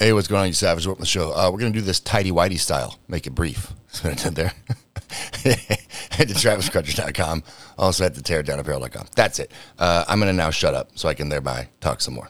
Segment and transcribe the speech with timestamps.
[0.00, 0.86] Hey, what's going on, you savage?
[0.86, 1.32] Welcome to the show.
[1.32, 2.96] Uh, we're going to do this tidy whitey style.
[3.08, 3.72] Make it brief.
[3.86, 4.52] That's what I did there.
[6.12, 7.42] Head to traviscrutcher.com.
[7.76, 9.06] Also at the tearitdownapparel.com.
[9.16, 9.50] That's it.
[9.76, 12.28] Uh, I'm going to now shut up so I can thereby talk some more.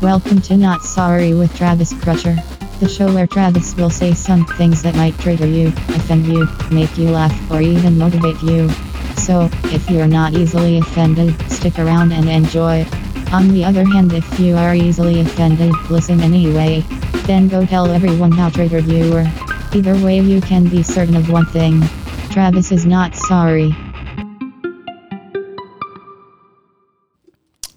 [0.00, 2.42] Welcome to Not Sorry with Travis Crutcher,
[2.80, 6.96] the show where Travis will say some things that might trigger you, offend you, make
[6.96, 8.70] you laugh, or even motivate you.
[9.16, 12.86] So, if you're not easily offended, stick around and enjoy.
[13.32, 16.80] On the other hand, if you are easily offended, listen anyway.
[17.26, 19.30] Then go tell everyone how triggered you were.
[19.72, 21.82] Either way, you can be certain of one thing
[22.30, 23.74] Travis is not sorry.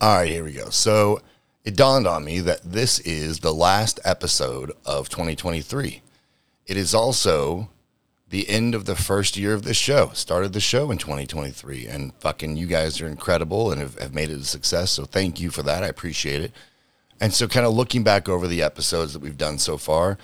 [0.02, 0.70] All right, here we go.
[0.70, 1.22] So
[1.64, 6.02] it dawned on me that this is the last episode of 2023.
[6.66, 7.70] It is also
[8.30, 10.10] the end of the first year of this show.
[10.14, 14.30] Started the show in 2023, and fucking you guys are incredible and have, have made
[14.30, 14.92] it a success.
[14.92, 15.84] So thank you for that.
[15.84, 16.52] I appreciate it.
[17.20, 20.18] And so, kind of looking back over the episodes that we've done so far,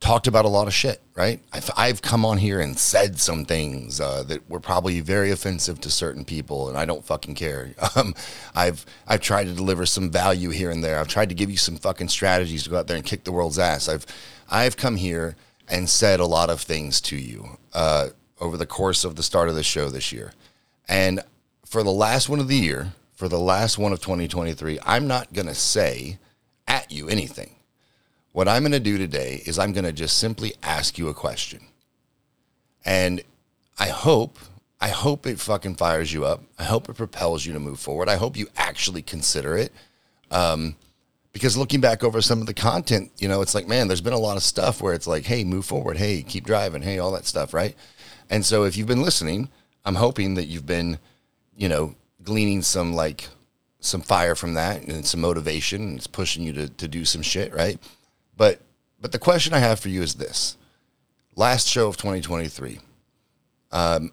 [0.00, 1.40] talked about a lot of shit, right?
[1.52, 5.80] I've, I've come on here and said some things uh, that were probably very offensive
[5.82, 7.74] to certain people, and I don't fucking care.
[7.96, 8.14] Um,
[8.54, 10.98] I've I've tried to deliver some value here and there.
[10.98, 13.32] I've tried to give you some fucking strategies to go out there and kick the
[13.32, 13.88] world's ass.
[13.88, 14.06] I've
[14.48, 15.34] I've come here
[15.70, 18.08] and said a lot of things to you uh,
[18.40, 20.32] over the course of the start of the show this year,
[20.88, 21.20] and
[21.64, 25.32] for the last one of the year, for the last one of 2023, I'm not
[25.32, 26.18] gonna say
[26.66, 27.56] at you anything.
[28.32, 31.14] What I'm going to do today is I'm going to just simply ask you a
[31.14, 31.60] question.
[32.84, 33.22] And
[33.78, 34.38] I hope,
[34.80, 36.42] I hope it fucking fires you up.
[36.58, 38.08] I hope it propels you to move forward.
[38.08, 39.72] I hope you actually consider it.
[40.30, 40.76] Um,
[41.32, 44.12] because looking back over some of the content, you know, it's like, man, there's been
[44.12, 45.96] a lot of stuff where it's like, hey, move forward.
[45.96, 46.82] Hey, keep driving.
[46.82, 47.76] Hey, all that stuff, right?
[48.28, 49.48] And so if you've been listening,
[49.84, 50.98] I'm hoping that you've been,
[51.56, 53.28] you know, gleaning some like
[53.80, 55.82] some fire from that and some motivation.
[55.82, 57.78] And it's pushing you to, to do some shit, right?
[58.36, 58.60] But
[59.00, 60.56] but the question I have for you is this:
[61.36, 62.80] last show of 2023.
[63.72, 64.12] Um,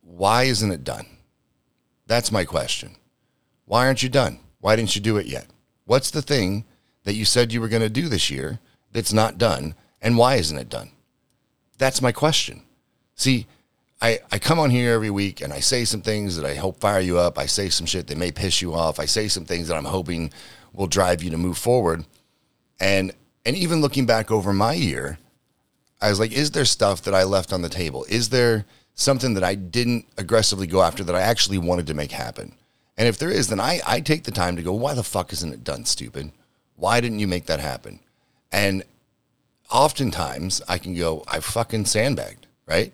[0.00, 1.06] why isn't it done?
[2.06, 2.96] That's my question.
[3.66, 4.40] Why aren't you done?
[4.60, 5.46] Why didn't you do it yet?
[5.84, 6.64] What's the thing
[7.04, 8.58] that you said you were going to do this year
[8.92, 10.90] that's not done, and why isn't it done?
[11.78, 12.62] That's my question.
[13.14, 13.46] See,
[14.00, 16.80] I, I come on here every week and I say some things that I hope
[16.80, 17.38] fire you up.
[17.38, 18.98] I say some shit that may piss you off.
[19.00, 20.30] I say some things that I'm hoping
[20.72, 22.04] will drive you to move forward.
[22.80, 23.12] And
[23.46, 25.18] and even looking back over my year,
[26.00, 28.04] I was like, is there stuff that I left on the table?
[28.08, 32.12] Is there something that I didn't aggressively go after that I actually wanted to make
[32.12, 32.54] happen?
[32.96, 35.32] And if there is, then I, I take the time to go, why the fuck
[35.32, 36.30] isn't it done, stupid?
[36.76, 38.00] Why didn't you make that happen?
[38.52, 38.84] And
[39.70, 42.92] oftentimes I can go, I fucking sandbagged, right?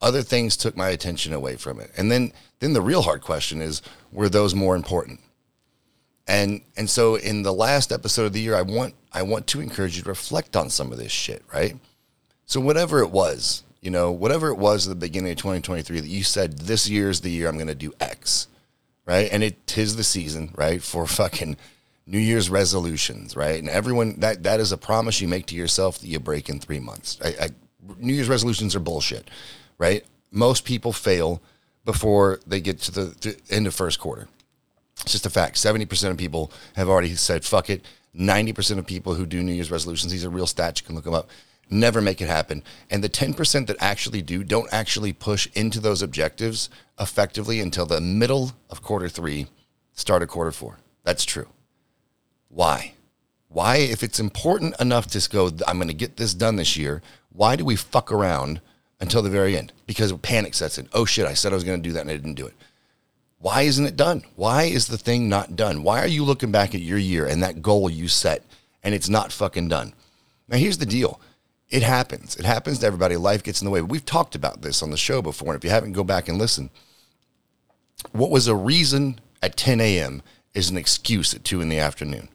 [0.00, 1.90] Other things took my attention away from it.
[1.96, 3.82] And then then the real hard question is,
[4.12, 5.20] were those more important?
[6.26, 9.60] And and so in the last episode of the year, I want I want to
[9.60, 11.76] encourage you to reflect on some of this shit, right?
[12.46, 16.08] So whatever it was, you know, whatever it was at the beginning of 2023 that
[16.08, 18.46] you said this year is the year I'm going to do X,
[19.06, 19.28] right?
[19.30, 21.56] And it is the season, right, for fucking
[22.06, 23.58] New Year's resolutions, right?
[23.58, 26.58] And everyone that that is a promise you make to yourself that you break in
[26.58, 27.18] three months.
[27.24, 27.48] I, I,
[27.98, 29.30] New Year's resolutions are bullshit,
[29.78, 30.04] right?
[30.30, 31.40] Most people fail
[31.84, 34.28] before they get to the to end of first quarter.
[35.00, 35.56] It's just a fact.
[35.56, 37.84] 70% of people have already said, fuck it.
[38.16, 41.04] 90% of people who do New Year's resolutions, these are real stats, you can look
[41.04, 41.30] them up,
[41.72, 42.62] never make it happen.
[42.90, 46.68] And the 10% that actually do don't actually push into those objectives
[47.00, 49.48] effectively until the middle of quarter three,
[49.92, 50.78] start of quarter four.
[51.04, 51.48] That's true.
[52.48, 52.94] Why?
[53.48, 57.02] Why, if it's important enough to go, I'm going to get this done this year,
[57.30, 58.60] why do we fuck around
[59.00, 59.72] until the very end?
[59.86, 60.88] Because panic sets in.
[60.92, 62.54] Oh shit, I said I was going to do that and I didn't do it.
[63.38, 64.22] Why isn't it done?
[64.36, 65.82] Why is the thing not done?
[65.82, 68.44] Why are you looking back at your year and that goal you set
[68.84, 69.94] and it's not fucking done?
[70.48, 71.20] Now, here's the deal
[71.72, 72.36] it happens.
[72.36, 73.16] It happens to everybody.
[73.16, 73.80] Life gets in the way.
[73.80, 75.54] We've talked about this on the show before.
[75.54, 76.68] And if you haven't, go back and listen.
[78.12, 80.22] What was a reason at 10 a.m.
[80.52, 82.28] is an excuse at 2 in the afternoon.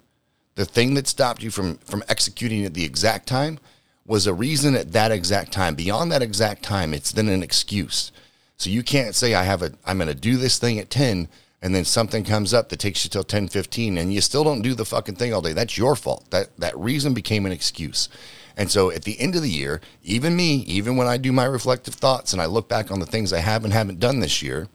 [0.55, 3.59] The thing that stopped you from, from executing at the exact time
[4.07, 5.75] was a reason at that exact time.
[5.75, 8.11] Beyond that exact time, it's then an excuse.
[8.57, 11.27] So you can't say I have a I'm going to do this thing at 10
[11.61, 14.61] and then something comes up that takes you till 10 15 and you still don't
[14.61, 15.53] do the fucking thing all day.
[15.53, 16.29] That's your fault.
[16.29, 18.09] That that reason became an excuse.
[18.55, 21.45] And so at the end of the year, even me, even when I do my
[21.45, 24.41] reflective thoughts and I look back on the things I have and haven't done this
[24.41, 24.67] year,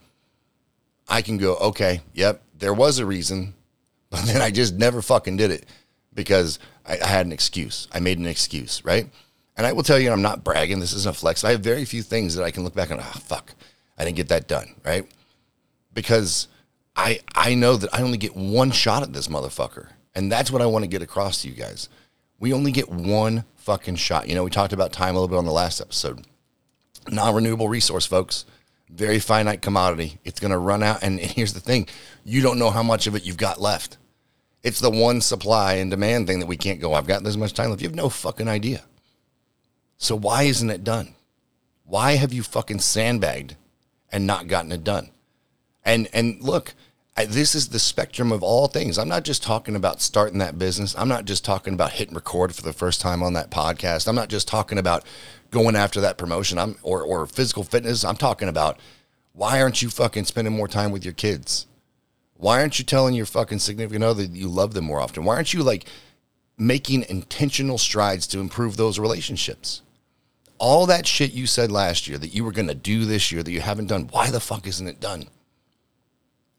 [1.08, 3.54] I can go, okay, yep, there was a reason,
[4.10, 5.66] but then I just never fucking did it
[6.14, 7.88] because I, I had an excuse.
[7.92, 9.08] I made an excuse, right?
[9.56, 10.78] And I will tell you, I'm not bragging.
[10.78, 11.44] This isn't a flex.
[11.44, 13.52] I have very few things that I can look back and, ah, oh, fuck,
[13.98, 15.10] I didn't get that done, right?
[15.92, 16.48] Because
[16.96, 19.88] I I know that I only get one shot at this motherfucker.
[20.14, 21.88] And that's what I want to get across to you guys.
[22.38, 24.28] We only get one fucking shot.
[24.28, 26.26] You know, we talked about time a little bit on the last episode.
[27.08, 28.44] Non-renewable resource, folks.
[28.90, 30.18] Very finite commodity.
[30.24, 31.88] It's going to run out and here's the thing.
[32.24, 33.96] You don't know how much of it you've got left.
[34.62, 36.94] It's the one supply and demand thing that we can't go.
[36.94, 37.80] I've got this much time left.
[37.80, 38.84] You have no fucking idea.
[39.96, 41.14] So why isn't it done?
[41.84, 43.56] Why have you fucking sandbagged
[44.10, 45.10] and not gotten it done?
[45.84, 46.74] And and look,
[47.16, 48.98] I, this is the spectrum of all things.
[48.98, 50.94] I'm not just talking about starting that business.
[50.96, 54.08] I'm not just talking about hitting record for the first time on that podcast.
[54.08, 55.04] I'm not just talking about
[55.50, 56.58] going after that promotion.
[56.58, 58.04] I'm or or physical fitness.
[58.04, 58.78] I'm talking about
[59.34, 61.66] why aren't you fucking spending more time with your kids?
[62.34, 65.24] Why aren't you telling your fucking significant other that you love them more often?
[65.24, 65.86] Why aren't you like
[66.58, 69.82] making intentional strides to improve those relationships?
[70.58, 73.42] All that shit you said last year that you were going to do this year
[73.42, 75.26] that you haven't done, why the fuck isn't it done?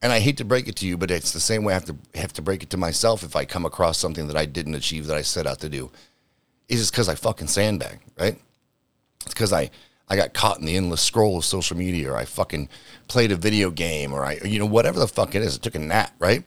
[0.03, 1.85] And I hate to break it to you, but it's the same way I have
[1.85, 4.75] to have to break it to myself if I come across something that I didn't
[4.75, 5.91] achieve that I set out to do.
[6.67, 8.37] It's just because I fucking sandbag, right?
[9.21, 9.71] It's because I
[10.09, 12.67] I got caught in the endless scroll of social media, or I fucking
[13.07, 15.55] played a video game, or I you know whatever the fuck it is.
[15.55, 16.43] I took a nap, right?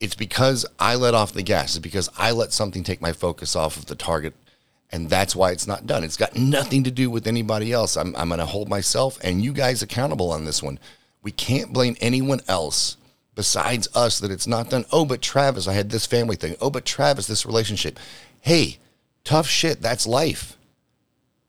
[0.00, 1.76] It's because I let off the gas.
[1.76, 4.32] It's because I let something take my focus off of the target,
[4.90, 6.04] and that's why it's not done.
[6.04, 7.98] It's got nothing to do with anybody else.
[7.98, 10.78] I'm I'm gonna hold myself and you guys accountable on this one
[11.22, 12.96] we can't blame anyone else
[13.34, 14.84] besides us that it's not done.
[14.92, 16.56] Oh, but Travis, I had this family thing.
[16.60, 17.98] Oh, but Travis, this relationship.
[18.40, 18.78] Hey,
[19.24, 19.80] tough shit.
[19.80, 20.56] That's life.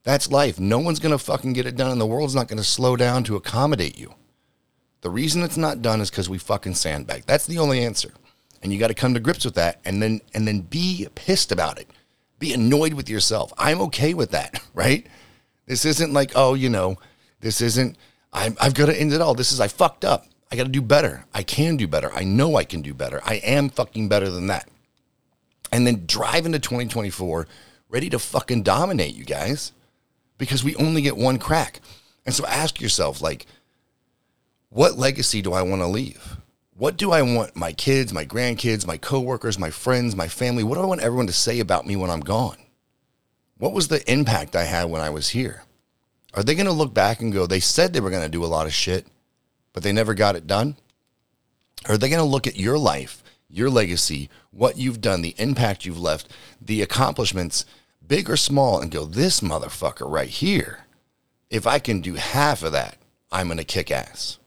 [0.04, 0.60] That's life.
[0.60, 2.96] No one's going to fucking get it done, and the world's not going to slow
[2.96, 4.16] down to accommodate you.
[5.02, 7.26] The reason it's not done is because we fucking sandbag.
[7.26, 8.12] That's the only answer.
[8.62, 11.52] And you got to come to grips with that and then and then be pissed
[11.52, 11.90] about it.
[12.38, 13.52] Be annoyed with yourself.
[13.58, 15.08] I'm okay with that, right?
[15.66, 16.98] This isn't like, oh, you know,
[17.40, 17.98] this isn't
[18.34, 19.34] I'm, I've got to end it all.
[19.34, 20.26] This is, I fucked up.
[20.52, 21.26] I got to do better.
[21.34, 22.12] I can do better.
[22.14, 23.22] I know I can do better.
[23.26, 24.68] I am fucking better than that.
[25.72, 27.48] And then drive into 2024
[27.90, 29.72] ready to fucking dominate you guys
[30.38, 31.80] because we only get one crack.
[32.26, 33.46] And so ask yourself, like,
[34.70, 36.38] what legacy do I want to leave?
[36.76, 40.64] What do I want my kids, my grandkids, my coworkers, my friends, my family?
[40.64, 42.58] What do I want everyone to say about me when I'm gone?
[43.58, 45.64] What was the impact I had when I was here?
[46.34, 48.44] Are they going to look back and go, they said they were going to do
[48.44, 49.06] a lot of shit,
[49.74, 50.78] but they never got it done?
[51.88, 55.86] Are they going to look at your life, your legacy, what you've done, the impact
[55.86, 56.30] you've left,
[56.62, 57.66] the accomplishments,
[58.06, 60.86] big or small, and go, this motherfucker right here,
[61.50, 62.98] if I can do half of that,
[63.32, 64.38] I'm going to kick ass.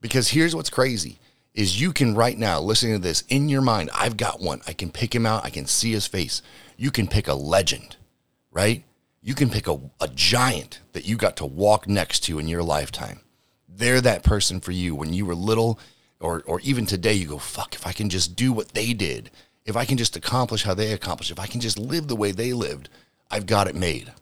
[0.00, 1.18] Because here's what's crazy
[1.52, 4.62] is you can right now listening to this in your mind, I've got one.
[4.66, 5.44] I can pick him out.
[5.44, 6.42] I can see his face.
[6.76, 7.96] You can pick a legend,
[8.50, 8.84] right?
[9.22, 12.62] You can pick a, a giant that you got to walk next to in your
[12.62, 13.20] lifetime.
[13.68, 15.78] They're that person for you when you were little,
[16.20, 19.30] or, or even today, you go, fuck, if I can just do what they did,
[19.64, 22.32] if I can just accomplish how they accomplished, if I can just live the way
[22.32, 22.88] they lived,
[23.30, 24.12] I've got it made.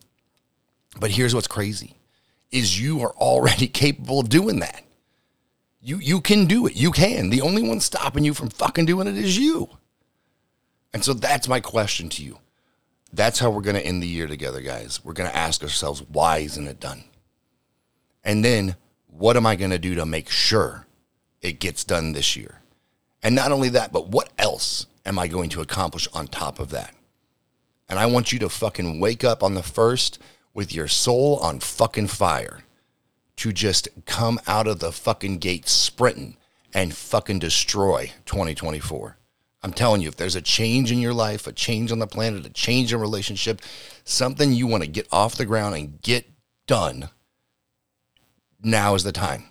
[0.99, 1.95] But here's what's crazy
[2.51, 4.83] is you are already capable of doing that.
[5.81, 6.75] You you can do it.
[6.75, 7.29] You can.
[7.29, 9.69] The only one stopping you from fucking doing it is you.
[10.93, 12.39] And so that's my question to you.
[13.11, 15.03] That's how we're going to end the year together, guys.
[15.03, 17.03] We're going to ask ourselves, why isn't it done?
[18.23, 18.75] And then,
[19.07, 20.85] what am I going to do to make sure
[21.41, 22.61] it gets done this year?
[23.23, 26.69] And not only that, but what else am I going to accomplish on top of
[26.69, 26.93] that?
[27.89, 30.19] And I want you to fucking wake up on the first
[30.53, 32.61] with your soul on fucking fire
[33.37, 36.37] to just come out of the fucking gate sprinting
[36.73, 39.17] and fucking destroy 2024.
[39.61, 42.45] I'm telling you, if there's a change in your life, a change on the planet,
[42.45, 43.61] a change in relationship,
[44.05, 46.29] something you want to get off the ground and get
[46.65, 47.09] done,
[48.61, 49.45] now is the time.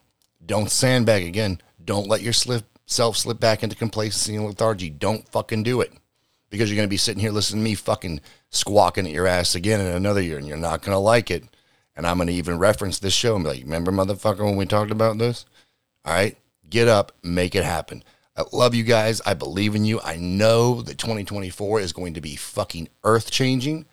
[0.44, 1.60] Don't sandbag again.
[1.84, 4.88] Don't let yourself slip back into complacency and lethargy.
[4.88, 5.92] Don't fucking do it
[6.50, 9.54] because you're going to be sitting here listening to me fucking squawking at your ass
[9.54, 11.44] again in another year and you're not going to like it.
[11.96, 14.64] And I'm going to even reference this show and be like, remember, motherfucker, when we
[14.64, 15.44] talked about this?
[16.04, 16.38] All right,
[16.70, 18.04] get up, make it happen.
[18.38, 19.20] I love you guys.
[19.26, 20.00] I believe in you.
[20.00, 23.84] I know that 2024 is going to be fucking earth changing.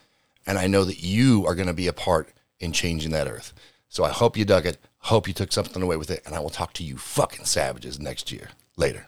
[0.45, 3.53] And I know that you are going to be a part in changing that earth.
[3.89, 4.77] So I hope you dug it.
[4.99, 6.21] Hope you took something away with it.
[6.27, 8.49] And I will talk to you fucking savages next year.
[8.77, 9.07] Later.